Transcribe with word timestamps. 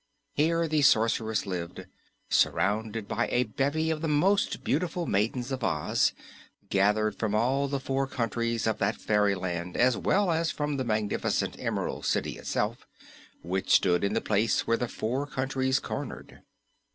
Here 0.33 0.67
the 0.67 0.81
Sorceress 0.81 1.45
lived, 1.45 1.85
surrounded 2.27 3.07
by 3.07 3.27
a 3.27 3.43
bevy 3.43 3.91
of 3.91 4.01
the 4.01 4.07
most 4.07 4.63
beautiful 4.63 5.05
maidens 5.05 5.51
of 5.51 5.63
Oz, 5.63 6.13
gathered 6.71 7.19
from 7.19 7.35
all 7.35 7.67
the 7.67 7.79
four 7.79 8.07
countries 8.07 8.65
of 8.65 8.79
that 8.79 8.95
fairyland 8.95 9.77
as 9.77 9.97
well 9.97 10.31
as 10.31 10.49
from 10.49 10.77
the 10.77 10.83
magnificent 10.83 11.55
Emerald 11.59 12.07
City 12.07 12.39
itself, 12.39 12.87
which 13.43 13.69
stood 13.75 14.03
in 14.03 14.13
the 14.15 14.21
place 14.21 14.65
where 14.65 14.73
the 14.75 14.87
four 14.87 15.27
countries 15.27 15.77
cornered. 15.77 16.41